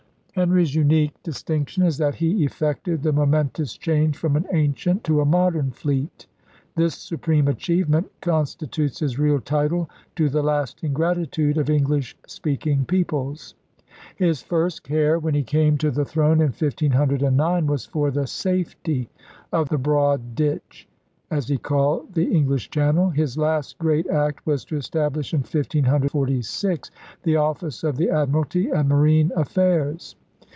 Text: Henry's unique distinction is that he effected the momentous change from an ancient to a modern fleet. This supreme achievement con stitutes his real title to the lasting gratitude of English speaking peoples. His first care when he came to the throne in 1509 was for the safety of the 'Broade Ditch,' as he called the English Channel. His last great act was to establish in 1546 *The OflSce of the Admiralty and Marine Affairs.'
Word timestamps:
Henry's 0.33 0.73
unique 0.73 1.11
distinction 1.23 1.83
is 1.83 1.97
that 1.97 2.15
he 2.15 2.45
effected 2.45 3.03
the 3.03 3.11
momentous 3.11 3.75
change 3.77 4.15
from 4.15 4.37
an 4.37 4.45
ancient 4.53 5.03
to 5.03 5.19
a 5.19 5.25
modern 5.25 5.71
fleet. 5.71 6.25
This 6.73 6.95
supreme 6.95 7.49
achievement 7.49 8.09
con 8.21 8.45
stitutes 8.45 9.01
his 9.01 9.19
real 9.19 9.41
title 9.41 9.89
to 10.15 10.29
the 10.29 10.41
lasting 10.41 10.93
gratitude 10.93 11.57
of 11.57 11.69
English 11.69 12.15
speaking 12.25 12.85
peoples. 12.85 13.55
His 14.15 14.41
first 14.41 14.83
care 14.85 15.19
when 15.19 15.33
he 15.35 15.43
came 15.43 15.77
to 15.79 15.91
the 15.91 16.05
throne 16.05 16.39
in 16.39 16.47
1509 16.53 17.67
was 17.67 17.85
for 17.85 18.09
the 18.09 18.25
safety 18.25 19.09
of 19.51 19.67
the 19.67 19.77
'Broade 19.77 20.33
Ditch,' 20.33 20.87
as 21.29 21.49
he 21.49 21.57
called 21.57 22.13
the 22.13 22.31
English 22.33 22.69
Channel. 22.69 23.09
His 23.09 23.37
last 23.37 23.77
great 23.79 24.07
act 24.07 24.45
was 24.47 24.63
to 24.65 24.77
establish 24.77 25.33
in 25.33 25.41
1546 25.41 26.89
*The 27.23 27.33
OflSce 27.33 27.83
of 27.83 27.97
the 27.97 28.09
Admiralty 28.09 28.69
and 28.69 28.87
Marine 28.87 29.33
Affairs.' 29.35 30.15